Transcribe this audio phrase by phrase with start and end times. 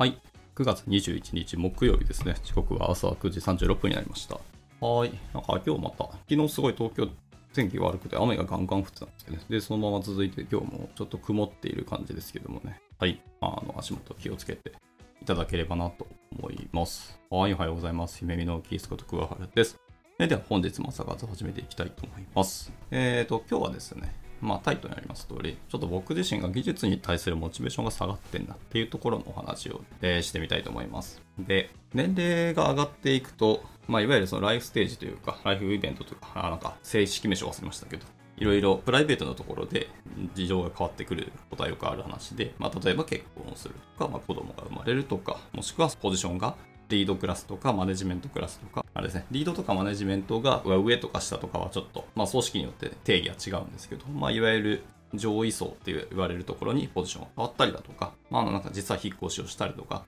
[0.00, 0.18] はい。
[0.54, 2.34] 9月21日木曜日ですね。
[2.42, 4.40] 時刻は朝9時36分になりました。
[4.80, 5.12] はい。
[5.34, 7.06] なんか今日また、昨日すごい東京
[7.52, 9.42] 天気が悪くて雨がガンガン降ってたんですけどね。
[9.50, 12.80] で、そのまま続いて今日もちょっと曇っている感じですけどもね。
[12.98, 13.20] はい。
[13.42, 14.72] あの、足元気をつけて
[15.20, 16.06] いただければなと
[16.38, 17.20] 思います。
[17.28, 17.52] はい。
[17.52, 18.20] おはようございます。
[18.20, 19.78] 姫美のキースこと桑原です。
[20.18, 22.72] えでは本日も朝活始めていきたいと思います。
[22.90, 31.22] えーと、今日はですね、まあタイトルにあります通り、ちょっと僕自身が技術に対するモチベーションが下がってんなっていうところのお話を、えしてみたいと思います。
[31.38, 39.88] で、年齢が上がっていくと、まあいわゆるそのライフステージというか、ライフイベントというか、あなんか正式名称忘れましたけど、いろいろプライベートのところで
[40.34, 46.56] 事情が変わってくることはよくある話で、まあ例えば結婚をするとか、まあ子供が生まれるとか、もしくはポジションが
[46.96, 54.82] リードクラスとかマネジメントクラスとか、あれですね、リードとかマネジメントが上とか下とかはちょっと、まあ組織によって定義は違うんですけど、まあいわゆる
[55.14, 60.04] 上位層って言われるところにポジションが変わったりだとか、まあなんか実は引っ越しをしたりとか、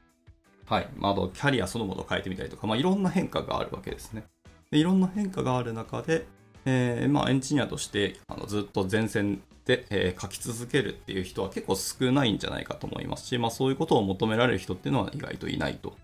[0.66, 4.24] はい、まああとキャリアそのものを変えてみたりとか、まあいろんな変化があるわけですね。
[4.70, 6.26] でいろんな変化がある中で、
[6.64, 15.96] えーまあエンジニアとしてあのずっと前線で、えー書き続けるっていう人は結構少ないんじゃないかと思いますし、まあそういうことを求められる人っていうのは意外といないと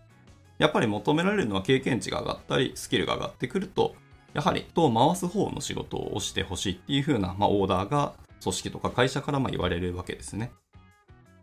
[0.58, 3.94] やっぱり求められるのは経験値が上がったり、スキルが上がってくると、
[4.34, 10.52] やはり人を回す方の仕事をしてほしいっていう風な、まあ、オーダーが組織とか会社からま言われるわけですね。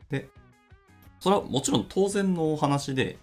[0.09, 0.30] で、
[1.19, 3.17] それはもちろん当然のお話で、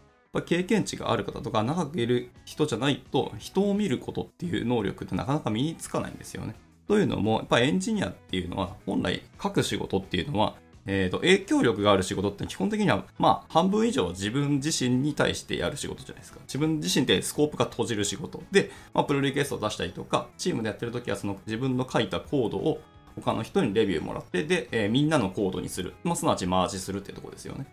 [0.46, 6.54] 経験値がある方とか長くいる人じゃないと人を見ることっていう能力ってなかなか身につかないんですよね。
[6.88, 10.56] というのも、やっぱエンジニアっていうのは本来書く仕事っていうのは
[10.86, 16.41] えー、と影響力がある仕事って基本的には、まあ、半分以上は自分自身に対してやる仕事じゃないですか。
[16.42, 18.42] 自分自身でスコープが閉じる仕事。
[18.50, 22.80] で、まあ、プロリクエストを出したりとか、チームでやってるときはその自分の書いたコードを
[23.14, 25.95] 他の人にレビューもらって、で、えーみんなのコードにする。
[26.02, 27.67] まあ、すなわちマージするっていうとこですよね。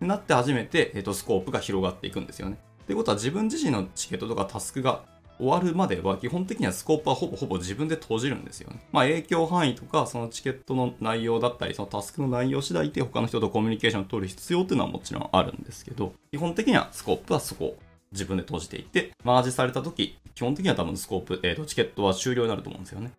[0.00, 2.58] なって初めて、えー、とスコープが広がっていくんですよね。
[2.82, 5.04] ってことは自分自身のチケットとかタスクが
[5.38, 8.80] 終わるまでは基本的にはスコープはほぼほぼ自分で閉じるんですよね。
[8.92, 17.76] まあ影響範囲とかそのチケットの内容だったりそのタスクの内容次第で他の人とコミュニケーションを取る必要っていうのはもちろんあるんですけど基本的にはスコープはそこ
[18.12, 23.12] 自分で閉じていてマージされた時基本的には多分スコープ、えー、とチケットは終了になると思うんですよね。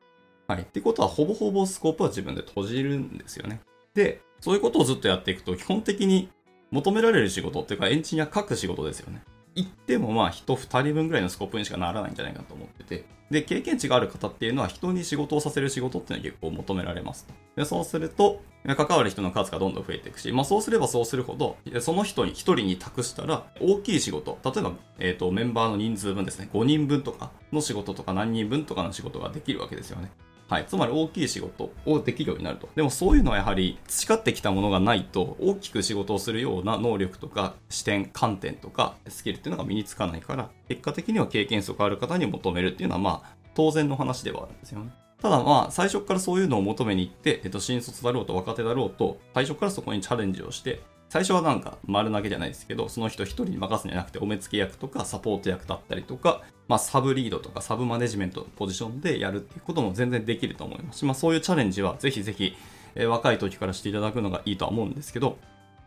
[0.47, 0.61] はい。
[0.61, 3.59] ってことはほぼほぼスコープは自分で閉じるんですよね。
[3.94, 6.29] で、そういうことをずっとやっていくと基本的に
[6.72, 9.23] 求められる仕事っていうかエンジニア書く仕事ですよね。
[9.57, 13.06] 言ってもまあ人2人分ぐらいのスコープにしかならないんじゃないかと思ってて。
[13.31, 17.28] で、経験値がある方っていうのは人に仕事をさせる仕事っていうのは結構求められます。
[17.56, 30.12] で、そうすると、関わる人の数がどんどん増えていくし、まあそうすればそうするほど、その人に1人に託したら、大きい仕事、例えば、えっ、と、メンバーの人数分ですね、5人分とかの仕事とか何人分とかの仕事ができるわけですよね。
[30.49, 30.65] はい。
[30.65, 32.69] つまり大きい仕事をできるようになると。
[32.75, 44.91] でもそういうのはやはり培ってきたものがないと大きく仕事をするような能力とか視点、観点とかスキルっていうのが身につかないから、結果的には経験則ある方に求めるっていうのはまあ当然の話ではあるんですよね。
[45.21, 50.79] ただまあ最初からそういうのを求めに行って、えっと、新卒だろうと若手だろうと、最初からそこにチャレンジをして、
[51.09, 62.56] 最初はなんか丸投げじゃないですけど、その人一人に任すんじゃなくて、お目付け役とかサポート役だったりとか、まあサブリードとかサブマネジメントのポジションでやるっていうことも全然できると思いますし、まあそういうチャレンジはぜひぜひ、
[62.95, 65.38] えー若い時からしていただくのがいいとは思うんですけど、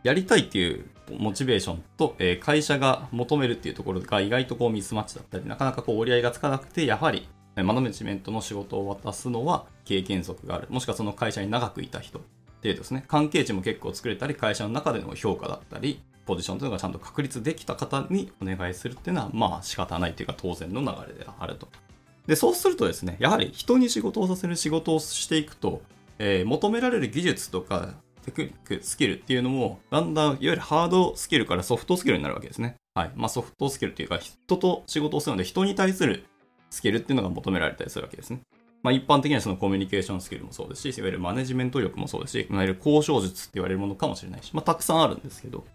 [0.03, 0.85] やりたいっていう
[1.19, 10.67] モチベーションと、えー会社が求めるっていうところが意外とこうミスマッチだったり、なかなかこう折り合いがつかなくて、やはりマネジメントの仕事を渡すのは経験則がある。
[10.71, 12.21] もしくはその会社に長くいた人
[12.61, 21.67] っていうですね、関係値も結構作れたり、会社の中での評価だったり、ポジションというのがちゃんと確立できた方にお願いするっていうのは、まあ仕方ないというか当然の流れであると。
[22.27, 25.81] で、そうするとですね、やはり人に仕事をさせる仕事をしていくと、
[26.19, 32.75] えー求められる技術とかテクニック、スキルっていうのも、だんだん、いわゆるハードスキルからソフトスキルになるわけですね。
[32.93, 33.11] はい。
[33.15, 36.25] まあソフトスキルっていうか、人と仕事をするので、人に対する
[36.69, 38.41] スキルっていうのが求められたりするわけですね。
[38.83, 45.65] まあ一般的にはそのコミュニケーションスキルもそうですし、いわゆるマネジメント力もそうですし、いわゆる交渉術って言われるものかもしれないし、まあたくさんあるんですけど、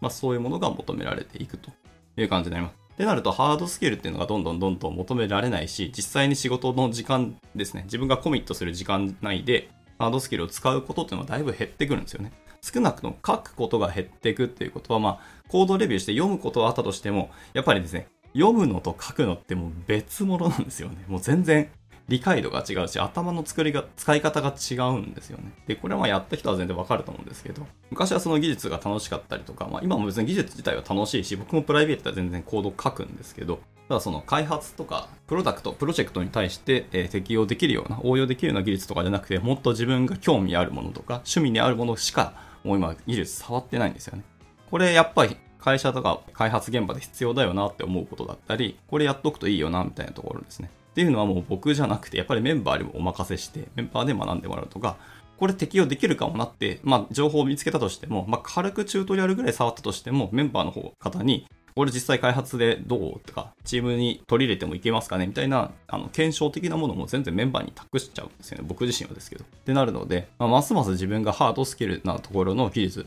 [0.00, 1.70] まあそういうものが求められていくと
[2.16, 2.76] いう感じになります。
[2.94, 9.68] ってなると、ハードスキルっていうのがどんどんどんどん求められないし、実際に仕事の時間ですね、自分がコミットする時間内で、
[9.98, 12.32] ハードスキルを使うことっていうのはだいぶ減ってくるんですよね。
[12.62, 21.04] 少なくとも書くことが減っていくっていうことは、まあ、コードレビューして読むことはあったとしても、やっぱりですね、読むのと書くのってもう別物なんですよね。
[21.06, 21.70] もう全然
[22.08, 25.52] 理解度が違うし、頭の作りが、使い方が違うんですよね。
[25.66, 33.58] で、これはまあやった人は全然わかると思うんですけど、昔はその技術が楽しかったりとか、まあ今も別に技術自体は楽しいし、僕もプライベートでは全然コード書くんですけど、
[33.88, 44.24] ただその開発とか、プロダクト、プロジェクトに対して、え適用できるような、応用できるような技術とかじゃなくて、もっと自分が興味あるものとか、趣味にあるものしか、もう今技術触ってないんですよね。
[44.70, 50.70] これやっぱり会社とか開発現場で必要だよなって思うことだったり、これやっとくといいよなみたいなところですね。
[50.96, 54.96] っていうのはもう僕じゃなくて、やっぱりメンバーにもお任せして、メンバーで学んでもらうとか、
[55.36, 68.64] これ適用できるかもなって、まあ、情報を見つけたとしても、まあ、軽くチュートリアルぐらい触ったとしても、メンバーの方、方に、これ実際開発でどうとか、チームに取り入れてもいけますかねみたいな、あの、検証的なものも全然メンバーに託しちゃうんですよね。
[68.66, 69.44] 僕自身はですけど。
[69.44, 73.06] ってなるので、まあ、ますます自分がハードスキルなところの技術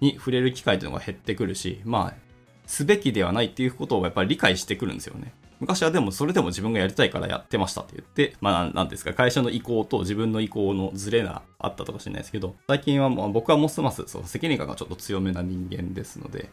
[0.00, 2.30] に触れる機会というのが減ってくるし、まあ、
[2.68, 5.32] すべきではないっていうことをやっぱり理解してくるんですよね。
[5.60, 16.48] 昔はでもそれでも自分がやりたいからやってましたって言って、まあなんですか、会社の意向と自分の意向のズレがあったとかしれないですけど、最近はもう僕はますますそう責任感がちょっと強めな人間ですので、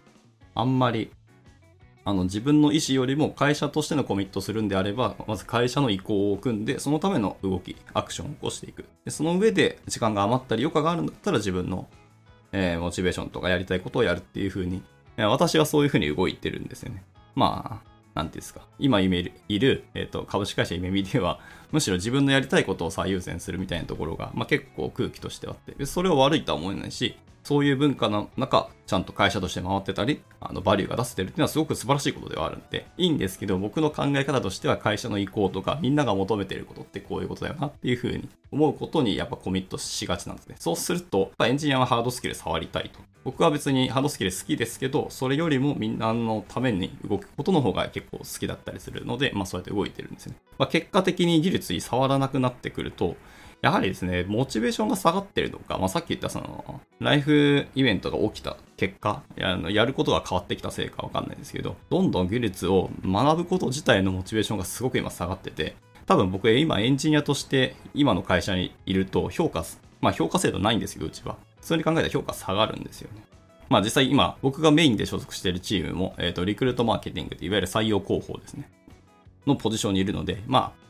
[0.53, 1.09] あんまり
[2.03, 8.85] あの自分の意思よりも会社としてのコミットするんであれば、まず会社の意向を組んで、そのための動き、アクションを起こしていく。
[9.05, 11.87] でその上で時間が余ったり余暇があるんだったら自分の、
[12.51, 14.83] えー、モチベーションとかやりたいことをやるっていう風に、
[15.17, 17.03] 私はそういう風に動いてるんですよね。
[17.35, 18.61] まあ、なんていうんですか。
[18.79, 21.39] 今いる、いるえーと、株式会社夢見では、
[21.71, 27.17] むしろ自分のやりたいことを最優先するみたいなところが、まあ、結構空気としてあって、それは悪いとは思えないし、
[27.47, 40.57] そういう文化の中、ちゃんと会社として回ってたり、あの、バリューが出せてるっていうのはすごく素晴らしいことではあるんで、いいんですけど、僕の考え方としては会社の意向とか、みんなが求めてることってこういうことだよなっていうふうに思うことにやっぱコミットしがちなんですね。
[40.59, 42.99] そうすると、エンジニアはハードスキル触りたいと。
[43.23, 50.35] 僕は別にハードスキル好きですけど、それよりもみんなのために動くことの方が結構好きだったりするので、まあそうやって動いてるんですね。
[50.57, 53.15] まあ結果的に技術に触らなくなってくると、
[53.61, 65.75] やはりですね、モチベーションが下がってるのか、まあ、さっき言ったその、ライフイベントが起きた結果、ややることが変わってきたせいかわかんないですけど、どんどん技術を学ぶこと自体のモチベーションがすごく今下がってて、
[66.05, 69.65] 多分僕今エンジニアとして今の会社にいると評価、
[70.01, 71.37] まあ評価制度ないんですけど、うちは。
[71.59, 73.23] 普通に考えたら評価下がるんですよね。
[73.69, 78.69] まあ実際今僕がメインで所属しているチームも、えっ、ー、と、リクルートマーケティングっていわゆる採用広報ですね。
[79.45, 80.86] のポジションにいるので、まあ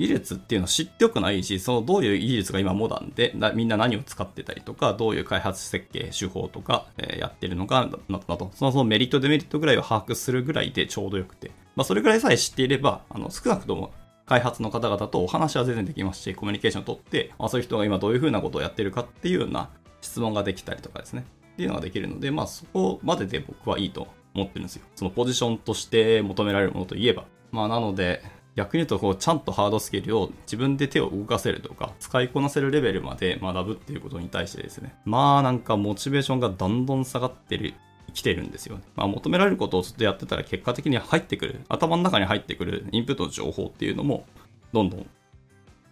[0.00, 13.92] 技術っていうのを知っておくのはいいし、そのどういう技術が今モダンで、みんな何を使ってたりとか、どういう開発設計手法とか、え、やってるのかなどなど、そのそのメリットデメリットぐらいを把握するぐらいでちょうどよくて、まあそれぐらいさえ知っていれば、あの少なくとも
[14.24, 19.68] 開発の方々とお話は全然できますし、コミュニケーションを取って、まあ、そういう人が今どういうふうなことをやってるかっていうような
[20.00, 21.26] 質問ができたりとかですね。
[21.52, 24.84] っていうのができるので、まあそこまでで僕はいいと思ってるんですよ。
[24.94, 27.24] そのポジションとして求められるものといえば。
[27.50, 28.22] まあなので、
[28.56, 37.74] 逆に言うとこうちゃんとハードスキルを自分で手を動かせるとか使いこなせるレベルまで学ぶっていうことに対してですねまあなんかモチベーションがどんどん下がってる
[38.12, 38.82] 来てるんですよね。
[38.96, 44.26] まあ、求められることをずっとやってたら結果的に入ってくる、頭の中に入ってくるインプットの情報っていうのも、
[44.72, 45.06] どんどん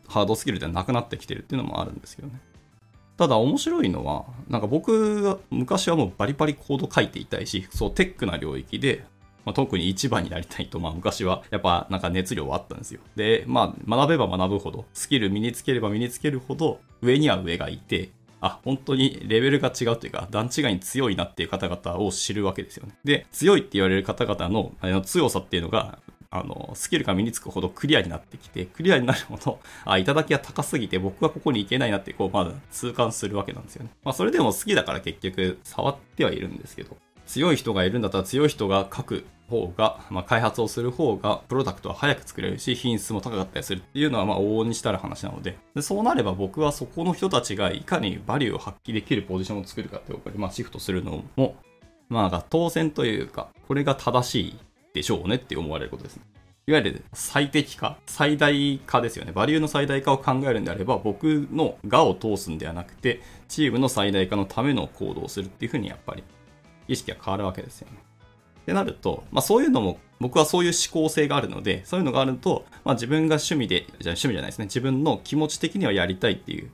[0.07, 2.41] ハードスキルではなくなってきてるっていうのもあるんですけどね。
[3.17, 9.05] ただ面白いのは、なんか僕が昔はもうバリバリコード書いていたいし、そうテックな領域で
[9.49, 13.01] まあ、特に一番になりたいと、まあ昔はやっぱなんか熱量はあったんですよ。
[13.17, 18.11] で、まあ学べば学ぶほど、スキル身につければ身につけるほど、上には上がいて、
[18.43, 22.93] あ、本当にレベルが違うというか、段違いに強いなっていう方々を知るわけですよね。
[23.05, 25.99] で、強いって言われる方々のあの強さっていうのが、
[26.31, 33.91] あの、スキルが身につくほどクリアになってきて、クリアになるほど、あ、頂きが高すぎて僕はここに行けないなって、こう、まだ痛感するわけなんですよね。
[34.05, 51.57] まあ、それでも好きだから結局触ってはいるんですけど、強い人がいるんだったら強い人が書く方が、まあ、開発をする方が、プロダクトは早く作れるし、品質も高かったりするっていうのは、まあ、往々にしたら話なのでで、そうなれば僕はそこの人たちがいかにバリューを発揮できるポジションを作るかっていうことに、まあ、シフトするのも、
[52.09, 54.59] まあ、当然というか、これが正しい
[54.95, 56.23] でしょうねって思われることですね。
[56.67, 59.33] いわゆる最適化、最大化ですよね。
[59.33, 66.23] バリューの最大化を考えるんであれば、僕のがを通すんではなくて、チームの最大化のための行動をするっていうふうにやっぱり
[66.87, 68.08] 意識が変わるわけですよね。
[68.69, 76.71] ってなると、まあそういうのも、僕はそういう思考性があるので、そういうのがあると、まあ自分が趣味で、じゃ趣味じゃないですね、自分の気持ち的にはやりたいっていう、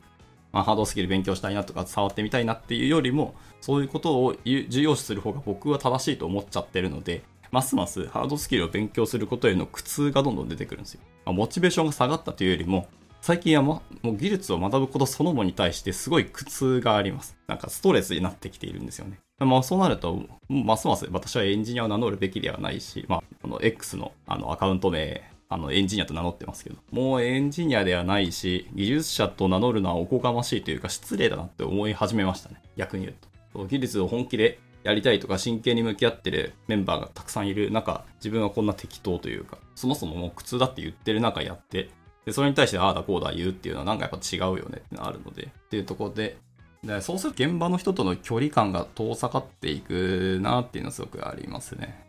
[0.50, 7.22] まあハードスキル勉強したいなとか触ってみたいなっていうよりも、そういうことを重要視する方が僕は正しいと思っちゃってるので、
[7.52, 11.00] ますますハードスキルを勉強することへの苦痛がどんどん出てくるんですよ。
[11.24, 12.88] まあ、モチベーションが下がったというよりも、
[13.20, 17.36] 最近はもう技術を学ぶことそのものに対してすごい苦痛があります。
[17.46, 19.20] なんかストレスになってきているんですよね。
[19.38, 32.62] まあそうなると、ますます私はエンジニアを名乗るべきではないし、まあ、この X のあのアカウント名、あのエンジニアと名乗ってますけど、もうエンジニアではないし、技術者と名乗るのはおこがましいというか失礼だなって思い始めましたね。
[32.76, 33.16] 逆に言う
[33.52, 33.66] と。
[33.66, 41.90] 技術を本気でやりたいとか真剣に向き合ってるメンバーがたくさんいる中、自分はこんな適当というか、そもそももう苦痛だって言ってる中やって、
[42.24, 46.36] で、それに対してああだこうだ言うっていうのはなんかやっぱ違うよねってのあるので、っていうところで、
[46.84, 52.04] でそうすると現場の人との距離感が遠ざかっていくなっていうのはすごくありますね。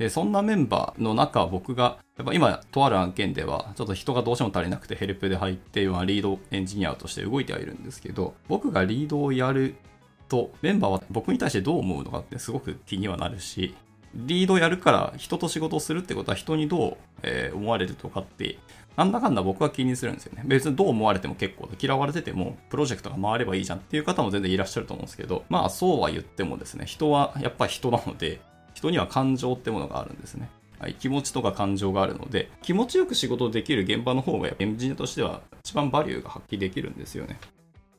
[0.00, 9.74] で、そんなメンバーの中、僕が、やっぱ今、とある案件では、ちょっと人がどうしても足りなくてヘルプで入って、今、リードエンジニアとして動いてはいるんですけど、僕がリードをやる
[10.30, 13.74] と、メンバーは僕に対してどう思うのかってすごく気にはなるし、
[14.14, 18.58] リードやるから人と仕事をするってことは人にどう、えー、思われるとかって、
[18.96, 20.42] なんだかんだ僕は気にするんですよね。
[20.46, 28.40] 別にどう思われても結構嫌われてても、プロジェクトが回ればいいじゃんっていう方も全然いらっしゃると思うんですけど、まあそうは言ってもですね、人はやっぱ人なので、
[28.74, 30.50] 人には感情ってものがあるんですね。
[30.78, 37.38] はい、気持ちとか感情があるので、気持ちよく仕事できる現場の方がエンジニアとしては一番バリューが発揮できるんですよね。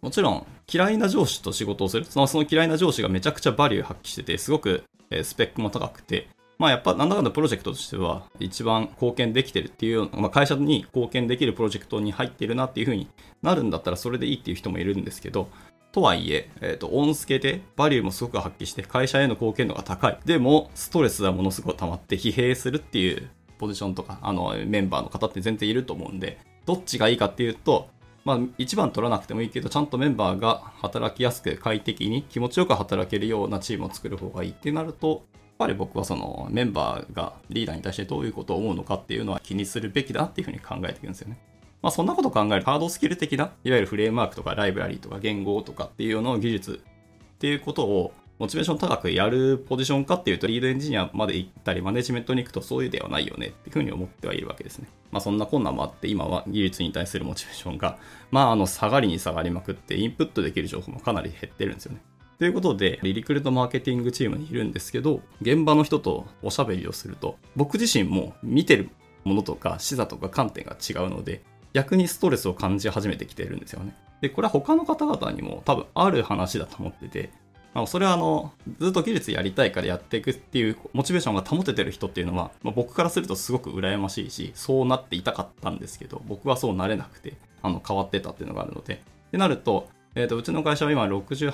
[0.01, 2.06] もちろん、嫌いな上司と仕事をする。
[2.06, 4.84] そのその嫌いな上司がめちゃくちゃバリュー発揮してて、すごく
[5.24, 6.27] スペックも高くて、
[6.58, 13.08] まあやっぱなんだかんだプロジェクトとしては一番貢献できてるっていうような、まあ、会社に貢献できるプロジェクトに入ってるなっていう風に
[13.41, 15.50] なるんだったらそれでいいっていう人もいるんですけど、
[15.91, 20.20] とはいえ、えっ、ー、と、オンスケでバリューもすごく発揮して、会社への貢献度が高い。
[20.24, 27.89] でも、ストレスはものすごく溜まって疲弊するっていうポジションとか、あの、メンバーの方って全然いると思うんで、どっちがいいかっていうと、
[28.24, 35.18] まあ、一番取らなくてもいいけど、ちゃんとメンバーが働きやすく快適に気持ちよく働けるようなチームを作る方がいいってなると、やっ
[35.58, 41.40] ぱり僕はそのメンバーがリーダーに対してどういうことを思うのかっていうのは気にするべきだっていうふうに考えていくんですよね。
[41.82, 54.88] まあ、そんなこと考えるハードスキル的な、いわゆるフレームワークとかライブラリーとか言語とかっていうような技術っていうことをモチベーション高くやるポジションかっていうと、リードエンジニアまで行ったり、マネジメントに行くとそういうではないよねっていうふうに思ってはいるわけですね。
[55.12, 58.00] まあそんな困難もあって、今は技術に対するモチベーションが、
[58.31, 62.01] まああの下がりに下がりまくって、インプットできる情報もかなり減ってるんですよね。
[62.39, 68.89] ということで、リクルートマーケティングチームにいるんですけど、現場の人とおしゃべりをすると、僕自身も見てる
[69.24, 71.43] ものとか視座とか観点が違うので、
[71.74, 73.95] 逆にストレスを感じ始めてきてるんですよね。
[74.21, 77.31] で、これは他の方々にも多分ある話だと思ってて、
[77.74, 88.96] まあ、それはあの、ずっと技術やりたいからやっていくっていうモチベーションが保ててる人っていうのは、まあ、僕からするとすごく羨ましいし、そうなっていたかったんですけど、僕はそうなれなくて、あの、変わってたっていうのがあるので。
[88.96, 88.98] っ
[89.32, 91.51] てなると、えっ、ー、と、うちの会社は今68%、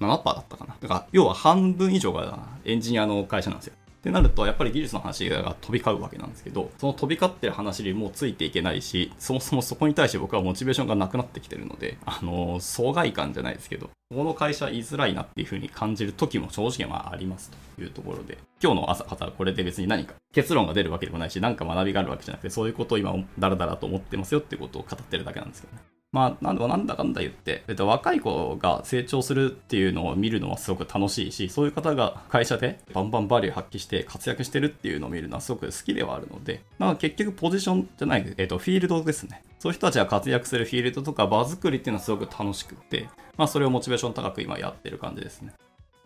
[0.00, 0.76] 7%だったかな。
[0.80, 3.74] だから、要は半分以上がエンジニアの会社なんですよ。
[4.04, 25.80] ってなると、やっぱり技術の話が飛び交うわけなんですけど、その飛び交ってる話にもうついていけないし、そもそもそこに対して僕はモチベーションがなくなってきてるので、あの、疎外感じゃないですけど、この会社居づらいなっていう風に感じる時も正直まありますというところで、今日の朝方はこれで別に何か結論が出るわけでもないし、何か学びがあるわけじゃなくて、そういうことを今ダラダラと思ってますよってことを語ってるだけなんですけどね。
[26.14, 39.42] まあ、なんだなんだかんだ言って、えっと、若い子が成長するっていうのを見るのはすごく楽しいし、そういう方が会社でバンバンバリュー発揮して活躍してるっていうのを見るのはすごく好きではあるので、まあ結局ポジションじゃない、えっと、フィールドですね。
[39.58, 45.52] そういう人たちが活躍するフィールドとか場作りっていうのはすごく楽しくって、まあそれをモチベーション高く今やってる感じですね。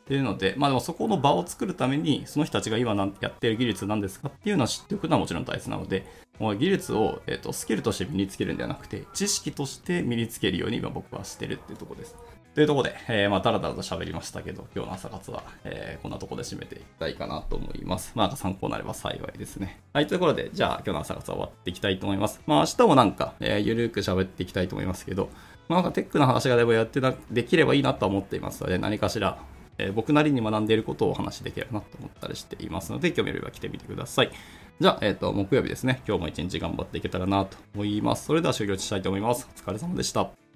[0.09, 6.07] っていうので、まあでもそこの場を作るために、その人たちが今やってる技術なんですかっていうのは知っておくのはもちろん大切なので、
[6.39, 12.17] もう技術を、えーと、スキルとして身につけるんではなくて、知識として身につけるように今僕はしてるっていうとこです。
[12.55, 18.13] というところで、えー、まあ、だらだらと喋りましたけど、今日の朝活は、えー、こんなところで締めていきたいかなと思います。
[18.15, 19.79] まあ、参考になれば幸いですね。
[19.93, 22.41] はい、ということで、じゃあ、今日の朝活は終わっていきたいと思います。
[22.47, 25.29] まあ、明日もなんか、えー、ゆるく喋っていきたいと思いますけど、
[25.69, 29.39] まあ、なんかテックの話がでもやってな、できればいいなとは思っていますので、何かしら、
[29.79, 34.31] え、僕なりに学んでいることをお話しできればなと思ったりしていますので、興味あれば来てみてください。
[34.81, 36.03] じゃあ、えっ、ー、と、木曜日ですね。
[36.07, 38.27] 今日も一日頑張っていけたらなと思います。
[38.27, 39.49] それでは終了したいと思います。
[39.51, 40.48] お疲れ様でした。